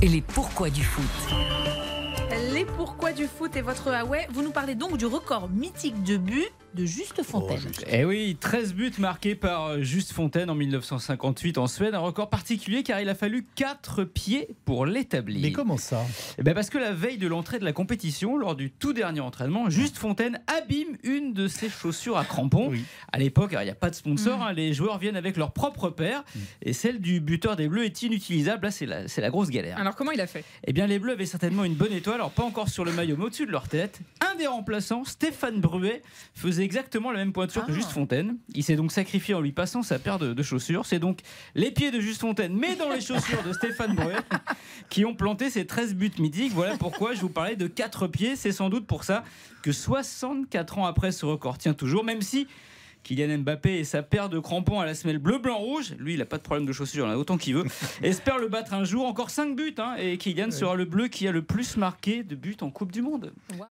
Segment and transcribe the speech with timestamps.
[0.00, 1.04] et les pourquoi du foot.
[2.52, 4.28] Les pourquoi du foot et votre Huawei.
[4.32, 7.58] Vous nous parlez donc du record mythique de buts de Juste Fontaine.
[7.90, 11.94] Eh oui, 13 buts marqués par Juste Fontaine en 1958 en Suède.
[11.94, 15.40] Un record particulier car il a fallu 4 pieds pour l'établir.
[15.42, 16.04] Mais comment ça?
[16.38, 19.20] Eh ben Parce que la veille de l'entrée de la compétition, lors du tout dernier
[19.20, 22.68] entraînement, Juste Fontaine abîme une de ses chaussures à crampons.
[22.70, 22.84] Oui.
[23.12, 24.42] À l'époque, il n'y a pas de sponsor, Mm.
[24.42, 26.22] hein, les joueurs viennent avec leur propre paire
[26.62, 28.66] et celle du buteur des Bleus est inutilisable.
[28.66, 29.78] Là, c'est la, c'est la grosse galère.
[29.78, 30.44] Alors comment il a fait?
[30.64, 33.16] Eh bien, les Bleus avaient certainement une bonne étoile, alors pas encore sur le maillot,
[33.18, 33.98] mais au-dessus de leur tête.
[34.30, 36.02] Un des remplaçants, Stéphane Bruet,
[36.34, 37.74] faisait exactement la même pointure que Ah.
[37.74, 38.36] Juste Fontaine.
[38.54, 40.84] Il s'est donc sacrifié en lui passant sa paire de, de chaussures.
[40.84, 41.20] C'est donc
[41.54, 44.16] les pieds de Juste Fontaine, mais dans les chaussures de Stéphane Bruet,
[44.90, 46.52] qui ont planté ces 13 buts mythiques.
[46.52, 48.36] Voilà pourquoi je vous parlais de 4 pieds.
[48.36, 49.24] C'est sans doute pour ça
[49.62, 52.46] que 64 ans après, ce record tient toujours, même si.
[53.04, 56.36] Kylian Mbappé et sa paire de crampons à la semelle bleu-blanc-rouge, lui il n'a pas
[56.36, 57.64] de problème de chaussures, a autant qu'il veut,
[58.02, 61.26] espère le battre un jour, encore 5 buts, hein, et Kylian sera le bleu qui
[61.28, 63.32] a le plus marqué de buts en Coupe du Monde.